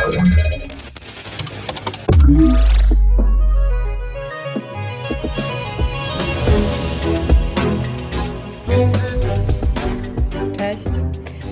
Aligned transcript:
Cześć. 0.00 0.16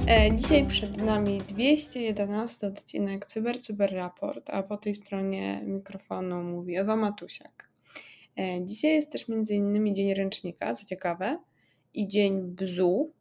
E, 0.08 0.36
Dzisiaj 0.36 0.66
przed 0.66 0.96
nami 0.96 1.42
211 1.48 2.66
odcinek 2.66 3.26
Cyber 3.26 3.60
Cyber 3.60 3.94
Raport, 3.94 4.50
a 4.50 4.62
po 4.62 4.76
tej 4.76 4.94
stronie 4.94 5.62
mikrofonu 5.64 6.42
mówi 6.42 6.76
Ewa 6.76 6.96
Matusiak. 6.96 7.68
E, 8.36 8.66
Dzisiaj 8.66 8.94
jest 8.94 9.12
też 9.12 9.26
innymi 9.50 9.92
Dzień 9.92 10.14
Ręcznika, 10.14 10.74
co 10.74 10.86
ciekawe, 10.86 11.38
i 11.94 12.08
Dzień 12.08 12.42
Bzu, 12.42 13.12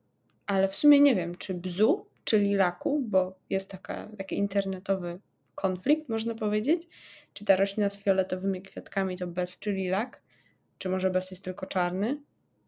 ale 0.45 0.67
w 0.67 0.75
sumie 0.75 0.99
nie 0.99 1.15
wiem, 1.15 1.35
czy 1.35 1.53
Bzu, 1.53 2.06
czy 2.27 2.39
Lilaku, 2.39 2.99
bo 2.99 3.39
jest 3.49 3.69
taka, 3.69 4.09
taki 4.17 4.37
internetowy 4.37 5.19
konflikt, 5.55 6.09
można 6.09 6.35
powiedzieć, 6.35 6.81
czy 7.33 7.45
ta 7.45 7.55
roślina 7.55 7.89
z 7.89 8.03
fioletowymi 8.03 8.61
kwiatkami 8.61 9.17
to 9.17 9.27
bez 9.27 9.59
czy 9.59 9.71
lilak, 9.71 10.21
czy 10.77 10.89
może 10.89 11.09
bez 11.09 11.31
jest 11.31 11.45
tylko 11.45 11.65
czarny, 11.65 12.21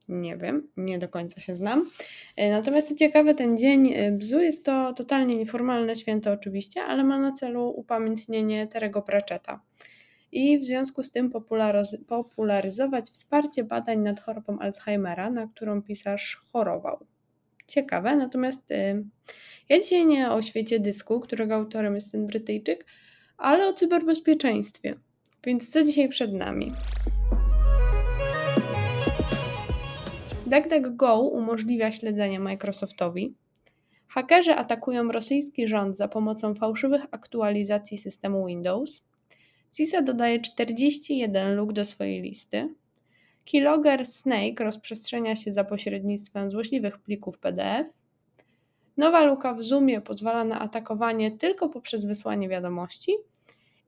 nie 0.09 0.38
wiem, 0.38 0.68
nie 0.77 0.99
do 0.99 1.09
końca 1.09 1.41
się 1.41 1.55
znam. 1.55 1.90
E, 2.35 2.52
Natomiast 2.52 2.98
ciekawe, 2.99 3.35
ten 3.35 3.58
dzień 3.58 3.94
e, 3.94 4.12
bzu 4.12 4.40
jest 4.40 4.66
to 4.66 4.94
totalnie 4.94 5.38
nieformalne 5.38 5.96
święto 5.96 6.32
oczywiście, 6.32 6.84
ale 6.84 7.04
ma 7.04 7.20
na 7.20 7.32
celu 7.32 7.70
upamiętnienie 7.70 8.68
Terego 8.68 9.02
Pratchetta. 9.02 9.62
I 10.32 10.60
w 10.60 10.63
związku 10.63 11.04
z 11.04 11.12
tym 11.12 11.32
popularyzować 12.07 13.10
wsparcie 13.10 13.63
badań 13.63 13.99
nad 13.99 14.20
chorobą 14.20 14.60
Alzheimera, 14.60 15.30
na 15.30 15.48
którą 15.48 15.82
pisarz 15.82 16.41
chorował. 16.54 17.05
Ciekawe, 17.70 18.16
natomiast 18.16 18.72
y, 18.72 19.04
ja 19.70 19.80
dzisiaj 19.80 20.05
nie 20.05 20.32
o 20.32 20.41
świecie 20.41 20.80
dysku, 20.80 21.20
którego 21.20 21.55
autorem 21.55 21.96
jest 21.96 22.12
ten 22.12 22.27
Brytyjczyk, 22.27 22.86
ale 23.38 23.68
o 23.68 23.73
cyberbezpieczeństwie. 23.73 24.96
Więc 25.46 25.70
co 25.70 25.84
dzisiaj 25.84 26.10
przed 26.10 26.34
nami? 26.34 26.71
DuckDuckGo 30.48 31.20
umożliwia 31.21 31.91
śledzenie 31.91 32.40
Microsoftowi. 32.40 33.35
Hakerzy 34.08 34.52
atakują 34.52 35.12
rosyjski 35.12 35.68
rząd 35.68 35.98
za 35.98 36.08
pomocą 36.08 36.55
fałszywych 36.55 37.02
aktualizacji 37.12 37.98
systemu 37.98 38.48
Windows. 38.48 39.04
CISA 39.77 40.02
dodaje 40.02 40.41
41 40.41 41.55
luk 41.55 41.74
do 41.74 41.86
swojej 41.86 42.21
listy. 42.21 42.76
Keylogger 43.52 44.05
Snake 44.05 44.64
rozprzestrzenia 44.64 45.36
się 45.36 45.52
za 45.52 45.64
pośrednictwem 45.64 46.50
złośliwych 46.50 46.98
plików 46.98 47.40
PDF. 47.40 47.94
Nowa 48.98 49.24
luka 49.26 49.54
w 49.54 49.64
Zoomie 49.64 50.02
pozwala 50.02 50.44
na 50.44 50.60
atakowanie 50.60 51.32
tylko 51.32 51.70
poprzez 51.70 52.05
wysłanie 52.05 52.50
wiadomości. 52.50 53.12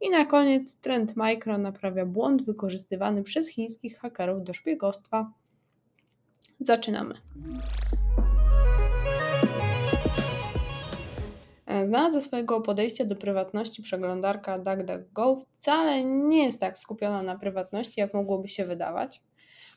I 0.02 0.09
na 0.09 0.26
koniec 0.26 0.78
Trend 0.78 1.14
Micro 1.16 1.58
naprawia 1.58 2.06
błąd 2.06 2.45
wykorzystywany 2.45 3.23
przez 3.23 3.50
chińskich 3.50 4.00
hakerów 4.00 4.44
do 4.44 4.54
szpiegostwa. 4.54 5.32
Zaczynamy. 6.59 7.16
Znana 11.86 12.12
ze 12.12 12.22
swojego 12.22 12.62
podejścia 12.62 13.06
do 13.06 13.16
prywatności 13.16 13.82
przeglądarka 13.82 14.59
DuckDuckGo 14.59 15.42
wcale 15.56 16.04
nie 16.04 16.44
jest 16.44 16.59
tak 16.59 16.78
skupiona 16.78 17.23
na 17.23 17.38
prywatności, 17.38 18.00
jak 18.00 18.14
mogłoby 18.14 18.48
się 18.48 18.66
wydawać, 18.66 19.22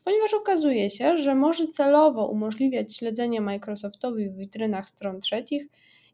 ponieważ 0.05 0.35
okazuje 0.35 0.91
się, 0.91 1.19
że 1.19 1.35
może 1.35 1.69
celowo 1.69 2.27
umożliwiać 2.27 2.97
śledzenie 2.97 3.41
Microsoftowi 3.41 4.31
w 4.31 4.37
witrynach 4.37 4.89
stron 4.89 5.21
trzecich 5.21 5.67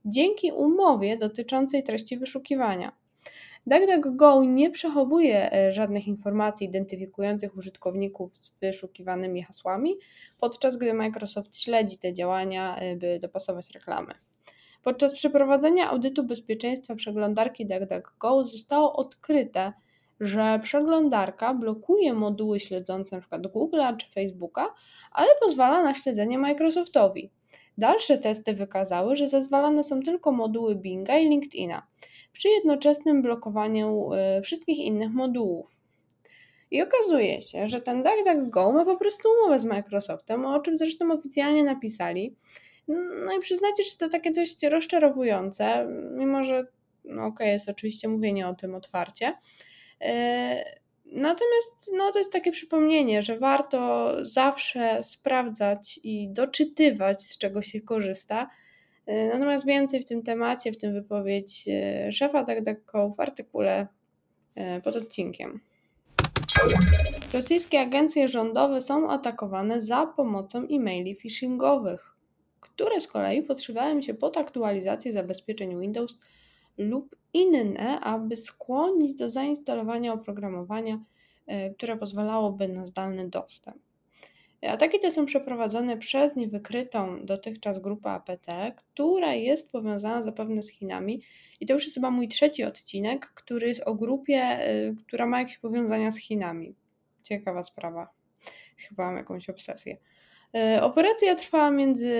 dzięki 0.05 0.53
umowie 0.53 1.19
dotyczącej 1.19 1.83
treści 1.83 2.19
wyszukiwania. 2.19 2.93
DuckDuckGo 3.67 4.45
nie 4.45 4.71
przechowuje 4.71 5.53
e, 5.53 5.73
żadnych 5.73 6.07
informacji 6.07 6.67
identyfikujących 6.67 7.57
użytkowników 7.57 8.37
z 8.37 8.59
wyszukiwanymi 8.61 9.43
hasłami, 9.43 9.95
podczas 10.41 10.77
gdy 10.77 10.95
Microsoft 10.95 11.57
śledzi 11.57 11.99
te 11.99 12.13
działania, 12.13 12.77
e, 12.77 12.97
by 12.97 13.19
dopasować 13.19 13.71
reklamy. 13.71 14.15
Podczas 14.83 15.15
przeprowadzenia 15.15 15.91
audytu 15.91 16.25
bezpieczeństwa 16.25 16.95
przeglądarki 16.95 17.67
DuckDuckGo 17.67 18.45
zostało 18.45 18.97
odkryte, 18.97 19.73
że 20.21 20.61
przeglądarka 20.63 21.55
blokuje 21.55 22.15
moduły 22.15 22.61
śledzące 22.61 23.17
np. 23.17 23.39
Google'a 23.39 23.97
czy 23.97 24.11
Facebooka, 24.11 24.75
ale 25.13 25.29
pozwala 25.43 25.83
na 25.83 25.95
śledzenie 25.95 26.39
Microsoftowi. 26.39 27.31
Dalsze 27.79 28.19
testy 28.19 28.55
wykazały, 28.55 29.17
że 29.17 29.29
zezwalane 29.29 29.85
są 29.85 30.03
tylko 30.03 30.33
moduły 30.33 30.75
Binga 30.75 31.19
i 31.19 31.29
LinkedIna, 31.29 31.87
przy 32.33 32.49
jednoczesnym 32.49 33.23
blokowaniu 33.23 34.11
y, 34.39 34.43
wszystkich 34.43 34.79
innych 34.79 35.11
modułów. 35.11 35.81
I 36.71 36.83
okazuje 36.83 37.41
się, 37.41 37.69
że 37.69 37.81
ten 37.81 38.03
DuckDuckGo 38.03 38.73
ma 38.73 38.85
po 38.85 38.97
prostu 38.97 39.29
umowę 39.39 39.59
z 39.59 39.65
Microsoftem, 39.65 40.47
o 40.47 40.61
czym 40.61 40.79
zresztą 40.79 41.13
oficjalnie 41.13 41.65
napisali. 41.65 42.37
No 43.25 43.37
i 43.39 43.41
przyznacie, 43.41 43.83
że 43.83 43.97
to 43.99 44.09
takie 44.09 44.31
dość 44.31 44.63
rozczarowujące, 44.63 45.87
mimo 46.17 46.45
że 46.45 46.67
no 47.05 47.27
okej, 47.27 47.49
jest 47.49 47.69
oczywiście 47.69 48.09
mówienie 48.09 48.49
o 48.49 48.55
tym 48.55 48.75
otwarcie. 48.75 49.35
Yy, 50.01 50.81
Natomiast 51.13 51.91
no, 51.97 52.13
to 52.13 52.19
jest 52.19 52.33
takie 52.33 52.53
przypomnienie, 52.53 53.23
że 53.23 53.39
warto 53.39 54.13
zawsze 54.25 55.03
sprawdzać 55.03 56.01
i 56.03 56.29
doczytywać, 56.29 57.23
z 57.23 57.39
czego 57.39 57.63
się 57.63 57.81
korzysta. 57.81 58.51
Yy, 59.07 59.29
Natomiast 59.33 59.67
więcej 59.67 60.01
w 60.01 60.05
tym 60.05 60.23
temacie, 60.23 60.73
w 60.73 60.79
tym 60.79 60.93
wypowiedź 60.93 61.67
yy, 61.67 62.13
szefa 62.13 62.45
DuckDuckGo 62.45 63.11
w 63.11 63.21
artykule 63.21 63.87
pod 64.85 64.97
odcinkiem. 64.97 65.61
Rosyjskie 67.33 67.81
agencje 67.81 68.29
rządowe 68.29 68.81
są 68.81 69.11
atakowane 69.11 69.83
za 69.83 70.07
pomocą 70.07 70.67
e-maili 70.71 71.17
phishingowych, 71.17 72.17
które 72.61 73.01
z 73.01 73.07
kolei 73.07 73.43
podszywają 73.43 74.01
się 74.01 74.15
pod 74.15 74.37
aktualizację 74.37 75.13
zabezpieczeń 75.13 75.81
Windows 75.81 76.19
lub 76.79 77.17
inne, 77.35 78.01
aby 78.01 78.37
skłonić 78.37 79.15
do 79.15 79.31
zainstalowania 79.31 80.13
oprogramowania, 80.13 81.01
e, 81.47 81.71
które 81.71 81.97
pozwalałoby 81.97 82.69
na 82.69 82.87
zdalny 82.87 83.29
dostęp. 83.29 83.79
Ataki 84.69 84.99
te 84.99 85.11
są 85.11 85.27
przeprowadzane 85.27 85.97
przez 85.97 86.37
niewykrytą 86.37 87.27
dotychczas 87.27 87.81
grupę 87.81 88.11
APT, 88.11 88.47
która 88.77 89.35
jest 89.35 89.73
powiązana 89.73 90.23
zapewne 90.23 90.63
z 90.63 90.71
Chinami. 90.71 91.23
I 91.61 91.67
to 91.67 91.75
już 91.75 91.85
jest 91.85 91.95
chyba 91.95 92.11
mój 92.11 92.29
trzeci 92.29 92.65
odcinek, 92.65 93.27
który 93.27 93.69
jest 93.69 93.83
o 93.83 93.95
grupie, 93.95 94.37
e, 94.37 94.95
która 95.07 95.27
ma 95.27 95.39
jakieś 95.39 95.59
powiązania 95.59 96.11
z 96.11 96.19
Chinami. 96.19 96.75
Ciekawa 97.23 97.63
sprawa. 97.63 98.11
Chyba 98.77 99.07
mam 99.07 99.17
jakąś 99.17 99.51
obsesję. 99.51 99.97
E, 100.55 100.83
Operacja 100.83 101.35
trwała 101.35 101.71
między, 101.71 102.13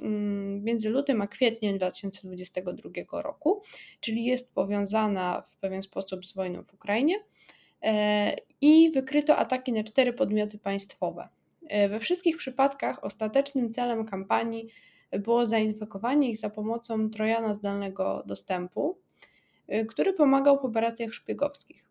mm, 0.00 0.64
między 0.64 0.90
lutym 0.90 1.22
a 1.22 1.26
kwietniem 1.26 1.78
2022 1.78 3.22
roku, 3.22 3.62
czyli 4.00 4.24
jest 4.24 4.54
powiązana 4.54 5.42
w 5.48 5.56
pewien 5.56 5.82
sposób 5.82 6.26
z 6.26 6.32
wojną 6.32 6.64
w 6.64 6.74
Ukrainie 6.74 7.14
e, 7.82 8.36
i 8.60 8.90
wykryto 8.90 9.36
ataki 9.36 9.72
na 9.72 9.84
cztery 9.84 10.12
podmioty 10.12 10.58
państwowe. 10.58 11.28
E, 11.68 11.88
We 11.88 12.00
wszystkich 12.00 12.36
przypadkach 12.36 13.04
ostatecznym 13.04 13.72
celem 13.72 14.06
kampanii 14.06 14.68
było 15.12 15.46
zainfekowanie 15.46 16.30
ich 16.30 16.38
za 16.38 16.50
pomocą 16.50 17.10
trojana 17.10 17.54
zdalnego 17.54 18.22
dostępu, 18.26 18.98
który 19.88 20.12
pomagał 20.12 20.60
w 20.60 20.64
operacjach 20.64 21.14
szpiegowskich. 21.14 21.89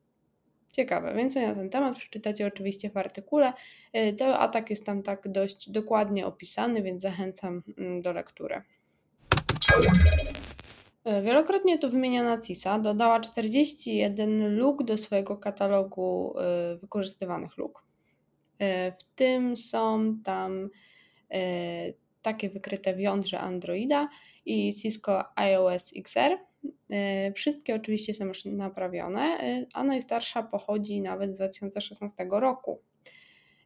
Ciekawe, 0.79 1.13
więcej 1.13 1.47
na 1.47 1.55
ten 1.55 1.69
temat 1.69 1.97
przeczytacie 1.97 2.47
oczywiście 2.47 2.89
w 2.89 2.97
artykule. 2.97 3.53
Y, 3.97 4.13
Cały 4.13 4.33
atak 4.33 4.69
jest 4.69 4.85
tam 4.85 5.03
tak 5.03 5.27
dość 5.27 5.69
dokładnie 5.69 6.27
opisany, 6.27 6.83
więc 6.83 7.01
zachęcam 7.01 7.63
mm, 7.77 8.01
do 8.01 8.13
lektury. 8.13 8.61
Y, 11.07 11.21
Wielokrotnie 11.23 11.77
tu 11.77 11.89
wymieniana 11.89 12.41
CISA 12.41 12.79
dodała 12.79 13.19
41 13.19 14.57
luk 14.57 14.83
do 14.83 14.97
swojego 14.97 15.37
katalogu 15.37 16.35
y, 16.73 16.77
wykorzystywanych 16.77 17.57
luk. 17.57 17.85
W 18.99 19.03
tym 19.15 19.57
są 19.57 20.15
tam 20.23 20.69
takie 22.21 22.49
wykryte 22.49 22.93
w 22.93 22.99
jądrze 22.99 23.39
Androida 23.39 24.09
i 24.45 24.73
Cisco 24.73 25.23
iOS 25.35 25.93
XR. 25.95 26.37
E, 26.89 27.31
Wszystkie 27.33 27.75
oczywiście 27.75 28.13
są 28.13 28.25
już 28.25 28.45
naprawione, 28.45 29.21
e, 29.21 29.65
a 29.73 29.83
najstarsza 29.83 30.43
pochodzi 30.43 31.01
nawet 31.01 31.35
z 31.35 31.37
2016 31.37 32.25
roku. 32.29 32.81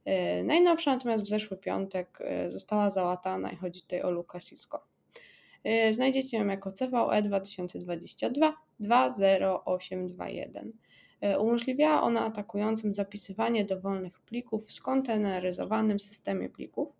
E, 0.06 0.44
Najnowsza 0.44 0.92
natomiast 0.94 1.24
w 1.24 1.28
zeszły 1.28 1.58
piątek 1.58 2.20
została 2.48 2.90
załatana 2.90 3.52
i 3.52 3.56
chodzi 3.56 3.82
tutaj 3.82 4.02
o 4.02 4.12
Luka 4.12 4.40
Cisco. 4.40 4.84
Znajdziecie 5.92 6.38
ją 6.38 6.48
jako 6.48 6.72
CVE 6.72 7.22
2022 7.22 8.58
20821. 8.80 10.74
E, 11.24 11.40
Umożliwiała 11.40 12.02
ona 12.02 12.26
atakującym 12.26 12.94
zapisywanie 12.94 13.66
dowolnych 13.66 14.20
plików 14.20 14.66
w 14.66 14.72
skonteneryzowanym 14.72 16.00
systemie 16.00 16.50
plików. 16.50 16.94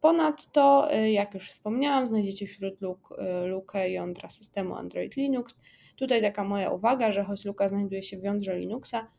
Ponadto, 0.00 0.88
jak 1.10 1.34
już 1.34 1.50
wspomniałam, 1.50 2.06
znajdziecie 2.06 2.46
wśród 2.46 2.80
luk 2.80 3.14
lukę 3.44 3.90
jądra 3.90 4.28
systemu 4.28 4.74
Android 4.74 5.16
Linux. 5.16 5.58
Tutaj 5.96 6.22
taka 6.22 6.44
moja 6.44 6.70
uwaga, 6.70 7.12
że 7.12 7.24
choć 7.24 7.44
luka 7.44 7.68
znajduje 7.68 8.02
się 8.02 8.16
w 8.16 8.22
jądrze 8.22 8.58
Linuxa, 8.58 9.10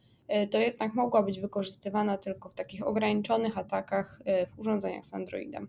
to 0.51 0.57
jednak 0.59 0.93
mogła 0.93 1.23
być 1.23 1.39
wykorzystywana 1.39 2.17
tylko 2.17 2.49
w 2.49 2.53
takich 2.53 2.87
ograniczonych 2.87 3.57
atakach 3.57 4.21
w 4.49 4.59
urządzeniach 4.59 5.05
z 5.05 5.13
Androidem. 5.13 5.67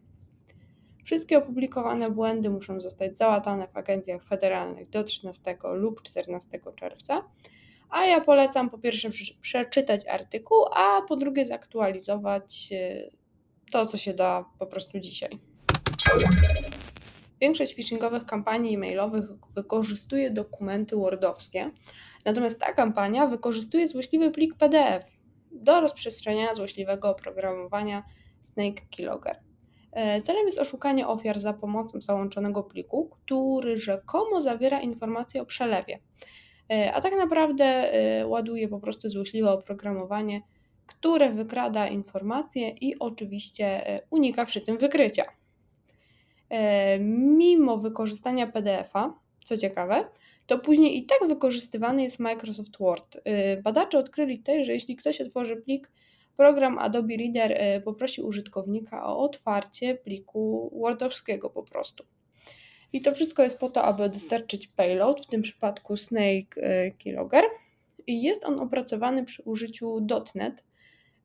Wszystkie 1.05 1.39
opublikowane 1.39 2.11
błędy 2.11 2.51
muszą 2.51 2.81
zostać 2.81 3.17
załatane 3.17 3.69
w 3.69 3.77
agencjach 3.77 4.25
federalnych 4.25 4.91
do 4.91 5.05
13 5.05 5.57
lub 5.75 6.03
14 6.03 6.61
czerwca. 6.77 7.25
A 7.91 8.05
ja 8.05 8.21
polecam 8.21 8.71
po 8.71 8.79
pierwsze 8.79 9.11
przeczytać 9.41 10.09
artykuł, 10.09 10.65
a 10.75 11.03
po 11.09 11.17
drugie 11.17 11.47
zaktualizować 11.47 12.71
to, 13.71 13.87
co 13.87 13.99
się 13.99 14.15
da 14.15 14.45
po 14.59 14.67
prostu 14.67 15.01
dzisiaj. 15.01 15.39
Większość 17.41 17.75
phishingowych 17.75 18.25
kampanii 18.27 18.75
e-mailowych 18.75 19.25
wykorzystuje 19.55 20.31
dokumenty 20.31 20.97
wordowskie, 20.97 21.71
natomiast 22.25 22.61
ta 22.61 22.73
kampania 22.73 23.27
wykorzystuje 23.27 23.89
złośliwy 23.89 24.31
plik 24.31 24.55
PDF 24.55 25.05
do 25.53 25.81
rozprzestrzeniania 25.81 26.55
złośliwego 26.55 27.11
oprogramowania 27.11 28.03
Snake 28.41 28.83
Keylogger. 28.97 29.37
E, 29.93 30.21
celem 30.21 30.47
jest 30.47 30.59
oszukanie 30.59 31.09
ofiar 31.09 31.41
za 31.41 31.53
pomocą 31.53 32.01
załączonego 32.01 32.63
pliku, 32.63 33.09
który 33.11 33.79
rzekomo 33.79 34.41
zawiera 34.41 34.81
informacje 34.81 35.43
o 35.43 35.47
przelewie, 35.47 35.99
e, 36.73 36.93
a 36.95 37.01
tak 37.01 37.17
naprawdę 37.17 37.65
e, 37.65 38.27
ładuje 38.27 38.69
po 38.69 38.81
prostu 38.81 39.11
złośliwe 39.11 39.51
oprogramowanie, 39.51 40.41
które 40.91 41.31
wykrada 41.31 41.87
informacje 41.87 42.69
i 42.69 42.99
oczywiście 42.99 44.01
unika 44.11 44.47
przy 44.47 44.61
tym 44.61 44.79
wykrycia. 44.79 45.25
Mimo 47.11 47.79
wykorzystania 47.79 48.47
PDF-a, 48.47 49.15
co 49.45 49.57
ciekawe, 49.57 50.05
to 50.47 50.59
później 50.59 50.99
i 50.99 51.07
tak 51.07 51.29
wykorzystywany 51.29 52.03
jest 52.03 52.19
Microsoft 52.19 52.79
Word. 52.81 53.21
Badacze 53.63 53.99
odkryli 53.99 54.39
też, 54.39 54.67
że 54.67 54.73
jeśli 54.73 54.97
ktoś 54.97 55.21
otworzy 55.21 55.57
plik 55.57 55.91
Program 56.37 56.79
Adobe 56.79 57.17
Reader 57.17 57.53
e, 57.53 57.81
poprosi 57.81 58.23
użytkownika 58.23 59.07
o 59.07 59.19
otwarcie 59.19 59.95
pliku 59.95 60.71
Wordowskiego 60.81 61.51
po 61.51 61.63
prostu. 61.63 62.05
I 62.93 63.01
to 63.03 63.15
wszystko 63.15 63.43
jest 63.43 63.59
po 63.59 63.71
to, 63.71 63.83
aby 63.83 64.09
dostarczyć 64.09 64.67
payload, 64.67 65.21
w 65.21 65.27
tym 65.27 65.43
przypadku 65.43 65.97
Snake 65.97 66.57
e, 66.57 66.91
Keylogger. 66.91 67.45
Jest 68.07 68.45
on 68.45 68.61
opracowany 68.61 69.25
przy 69.25 69.43
użyciu 69.43 70.07
.NET, 70.35 70.65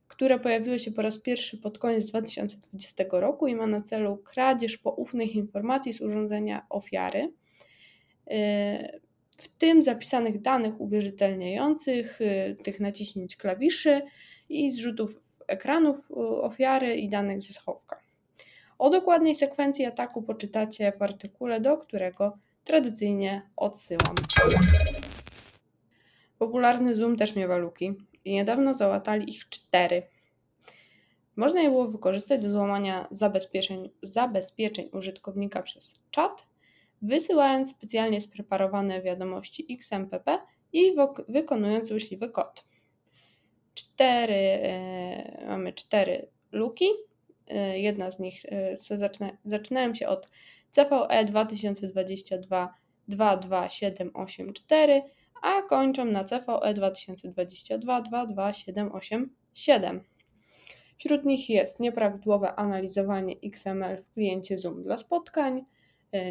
które 0.08 0.38
pojawiło 0.38 0.78
się 0.78 0.92
po 0.92 1.02
raz 1.02 1.18
pierwszy 1.18 1.58
pod 1.58 1.78
koniec 1.78 2.10
2020 2.10 3.04
roku 3.10 3.46
i 3.46 3.54
ma 3.54 3.66
na 3.66 3.82
celu 3.82 4.16
kradzież 4.16 4.76
poufnych 4.76 5.34
informacji 5.34 5.92
z 5.92 6.00
urządzenia 6.00 6.66
ofiary, 6.68 7.32
e, 8.30 8.98
w 9.36 9.48
tym 9.48 9.82
zapisanych 9.82 10.40
danych 10.40 10.80
uwierzytelniających, 10.80 12.18
tych 12.62 12.80
naciśnięć 12.80 13.36
klawiszy, 13.36 14.02
i 14.48 14.72
zrzutów 14.72 15.20
ekranów 15.46 16.10
ofiary 16.40 16.96
i 16.96 17.08
danych 17.08 17.40
ze 17.40 17.52
schowka. 17.52 18.00
O 18.78 18.90
dokładnej 18.90 19.34
sekwencji 19.34 19.84
ataku 19.84 20.22
poczytacie 20.22 20.92
w 20.98 21.02
artykule, 21.02 21.60
do 21.60 21.78
którego 21.78 22.38
tradycyjnie 22.64 23.42
odsyłam. 23.56 24.14
Popularny 26.38 26.94
Zoom 26.94 27.16
też 27.16 27.36
miewa 27.36 27.56
luki 27.56 27.94
i 28.26 28.32
niedawno 28.32 28.74
załatali 28.74 29.30
ich 29.30 29.48
cztery. 29.48 30.02
Można 31.36 31.60
je 31.60 31.70
było 31.70 31.88
wykorzystać 31.88 32.42
do 32.42 32.50
złamania 32.50 33.08
zabezpieczeń, 33.10 33.90
zabezpieczeń 34.02 34.88
użytkownika 34.92 35.62
przez 35.62 35.92
czat, 36.10 36.46
wysyłając 37.02 37.70
specjalnie 37.70 38.20
spreparowane 38.20 39.02
wiadomości 39.02 39.66
XMPP 39.70 40.38
i 40.72 40.96
wykonując 41.28 41.88
złośliwy 41.88 42.30
kod 42.30 42.64
cztery, 43.74 44.34
e, 44.34 45.46
mamy 45.46 45.72
cztery 45.72 46.28
luki. 46.52 46.86
E, 47.48 47.78
jedna 47.78 48.10
z 48.10 48.20
nich 48.20 48.42
e, 48.44 48.76
zaczyna, 48.76 49.30
zaczynają 49.44 49.94
się 49.94 50.08
od 50.08 50.28
CVE 50.70 51.24
2022 51.24 52.74
22784, 53.08 55.02
a 55.42 55.62
kończą 55.62 56.04
na 56.04 56.24
CVE 56.24 56.74
2022 56.74 58.02
22787. 58.02 60.00
Wśród 60.98 61.24
nich 61.24 61.50
jest 61.50 61.80
nieprawidłowe 61.80 62.54
analizowanie 62.54 63.34
XML 63.44 64.02
w 64.02 64.12
kliencie 64.12 64.58
Zoom 64.58 64.82
dla 64.82 64.96
spotkań, 64.96 65.64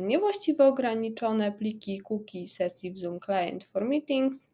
niewłaściwe 0.02 0.68
ograniczone 0.68 1.52
pliki 1.52 2.02
cookie 2.02 2.48
sesji 2.48 2.92
w 2.92 3.00
Zoom 3.00 3.19
Client 3.19 3.63
for 3.63 3.86
Meetings, 3.86 4.50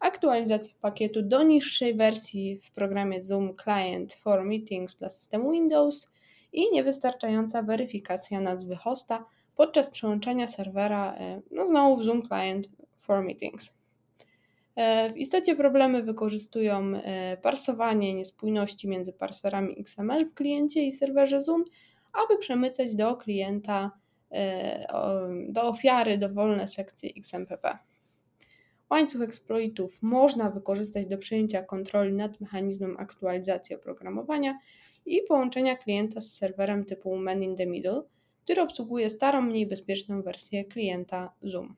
aktualizacja 0.00 0.74
pakietu 0.80 1.22
do 1.22 1.42
niższej 1.42 1.94
wersji 1.94 2.60
w 2.60 2.70
programie 2.70 3.22
Zoom 3.22 3.56
Client 3.64 4.14
for 4.14 4.44
Meetings 4.44 4.96
dla 4.96 5.08
systemu 5.08 5.52
Windows 5.52 6.12
i 6.52 6.72
niewystarczająca 6.72 7.62
weryfikacja 7.62 8.40
nazwy 8.40 8.76
hosta 8.76 9.24
podczas 9.56 9.90
przełączenia 9.90 10.48
serwera 10.48 11.14
e, 11.14 11.40
no 11.50 11.68
znowu 11.68 11.96
w 11.96 12.04
Zoom 12.04 12.28
Client 12.28 12.68
for 13.06 13.24
Meetings. 13.24 13.74
E, 14.76 15.12
w 15.12 15.16
istocie 15.16 15.56
problemy 15.56 16.02
wykorzystują 16.02 16.96
e, 16.96 17.36
parsowanie 17.36 18.14
niespójności 18.14 18.88
między 18.88 19.12
parserami 19.12 19.74
XML 19.78 20.26
w 20.26 20.34
kliencie 20.34 20.86
i 20.86 20.92
serwerze 20.92 21.40
Zoom, 21.40 21.64
aby 22.12 22.38
przemycać 22.38 22.94
do 22.96 23.16
klienta, 23.16 23.90
do 25.48 25.62
ofiary 25.62 26.18
dowolne 26.18 26.68
sekcje 26.68 27.10
XMPP. 27.16 27.78
Łańcuch 28.90 29.22
eksploitów 29.22 30.02
można 30.02 30.50
wykorzystać 30.50 31.06
do 31.06 31.18
przejęcia 31.18 31.62
kontroli 31.62 32.12
nad 32.12 32.40
mechanizmem 32.40 32.96
aktualizacji 32.98 33.76
oprogramowania 33.76 34.58
i 35.06 35.22
połączenia 35.28 35.76
klienta 35.76 36.20
z 36.20 36.36
serwerem 36.36 36.84
typu 36.84 37.16
Man 37.16 37.42
in 37.42 37.56
the 37.56 37.66
Middle, 37.66 38.02
który 38.44 38.62
obsługuje 38.62 39.10
starą, 39.10 39.40
mniej 39.42 39.66
bezpieczną 39.66 40.22
wersję 40.22 40.64
klienta 40.64 41.32
Zoom. 41.42 41.76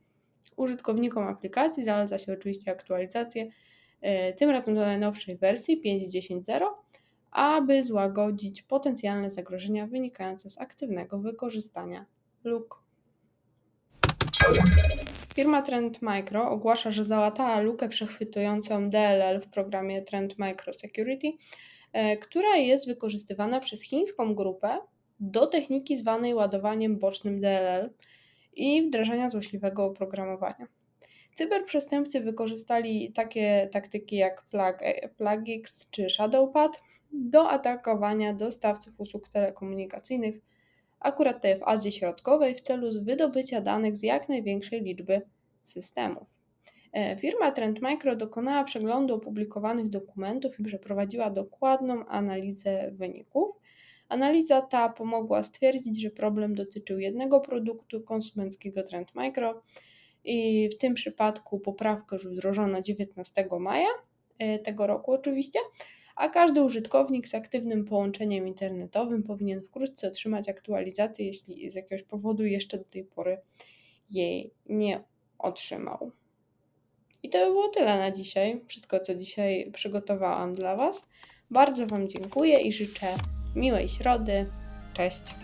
Użytkownikom 0.57 1.25
aplikacji 1.25 1.85
zaleca 1.85 2.19
się 2.19 2.33
oczywiście 2.33 2.71
aktualizację, 2.71 3.51
e, 4.01 4.33
tym 4.33 4.51
razem 4.51 4.75
do 4.75 4.81
najnowszej 4.81 5.37
wersji 5.37 5.83
5.10.0, 5.83 6.67
aby 7.31 7.85
złagodzić 7.85 8.63
potencjalne 8.63 9.31
zagrożenia 9.31 9.87
wynikające 9.87 10.51
z 10.51 10.59
aktywnego 10.59 11.19
wykorzystania 11.19 12.07
luk. 12.45 12.87
Firma 15.35 15.63
Trend 15.63 16.03
Micro 16.03 16.51
ogłasza, 16.51 16.91
że 16.91 17.05
załatała 17.05 17.61
lukę 17.61 17.89
przechwytującą 17.89 18.91
DLL 18.91 19.41
w 19.41 19.47
programie 19.47 20.03
Trend 20.03 20.39
Micro 20.39 20.73
Security, 20.73 21.33
e, 21.93 22.17
która 22.17 22.57
jest 22.57 22.87
wykorzystywana 22.87 23.61
przez 23.61 23.83
chińską 23.83 24.35
grupę 24.35 24.79
do 25.21 25.47
techniki 25.47 25.97
zwanej 25.97 26.35
ładowaniem 26.35 26.99
bocznym 26.99 27.41
DLL 27.41 27.91
i 28.57 28.83
wdrażania 28.83 29.29
złośliwego 29.29 29.85
oprogramowania. 29.85 30.67
Cyberprzestępcy 31.35 32.21
wykorzystali 32.21 33.13
takie 33.13 33.69
taktyki 33.73 34.17
jak 34.17 34.47
PlugX 35.17 35.91
czy 35.91 36.11
ShadowPad 36.11 36.83
do 37.13 37.51
atakowania 37.51 38.35
dostawców 38.35 39.01
usług 39.01 39.29
telekomunikacyjnych 39.29 40.41
akurat 41.01 41.43
w 41.61 41.63
Azji 41.63 41.93
Środkowej, 41.93 42.55
w 42.55 42.61
celu 42.61 43.03
wydobycia 43.03 43.61
danych 43.61 43.97
z 43.97 44.03
jak 44.03 44.29
największej 44.29 44.83
liczby 44.83 45.23
systemów. 45.63 46.37
E, 46.93 47.17
firma 47.17 47.53
Trend 47.53 47.83
Micro 47.83 48.17
dokonała 48.17 48.65
przeglądu 48.65 49.15
opublikowanych 49.15 49.89
dokumentów 49.89 50.61
i 50.61 50.65
przeprowadziła 50.65 51.31
dokładną 51.31 52.07
analizę 52.07 52.91
wyników. 52.93 53.51
Analiza 54.09 54.63
ta 54.63 54.89
pomogła 54.89 55.43
stwierdzić, 55.43 56.03
że 56.03 56.11
problem 56.11 56.55
dotyczył 56.55 56.99
jednego 56.99 57.41
produktu 57.41 58.01
konsumenckiego 58.01 58.83
Trend 58.83 59.15
Micro 59.15 59.63
i 60.25 60.69
w 60.69 60.79
tym 60.79 60.95
przypadku 60.95 61.61
poprawkę 61.61 62.17
już 62.17 62.27
wdrożono 62.29 62.83
19 62.83 63.49
maja 63.61 63.89
e, 64.39 64.59
tego 64.59 64.87
roku 64.87 65.13
oczywiście, 65.13 65.59
a 66.17 66.29
każdy 66.29 66.63
użytkownik 66.63 67.29
z 67.29 67.35
aktywnym 67.35 67.85
połączeniem 67.85 68.49
internetowym 68.49 69.23
powinien 69.23 69.63
wkrótce 69.63 70.09
otrzymać 70.09 70.49
aktualizację, 70.49 71.27
jeśli 71.27 71.71
z 71.71 71.75
jakiegoś 71.75 72.03
powodu 72.03 72.45
jeszcze 72.45 72.79
do 72.79 72.85
tej 72.85 73.05
pory 73.05 73.39
jej 74.11 74.51
nie 74.67 75.05
otrzymał. 75.39 76.11
I 77.23 77.31
to 77.31 77.39
by 77.39 77.45
było 77.45 77.69
tyle 77.69 77.99
na 77.99 78.11
dzisiaj. 78.11 78.61
Wszystko, 78.67 79.01
co 79.01 79.15
dzisiaj 79.15 79.71
przygotowałam 79.73 80.55
dla 80.55 80.77
Was. 80.77 81.09
Bardzo 81.51 81.87
Wam 81.87 82.09
dziękuję 82.09 82.61
i 82.61 82.73
życzę 82.73 83.36
miłej 83.57 83.89
środy. 83.89 84.47
Cześć. 84.95 85.35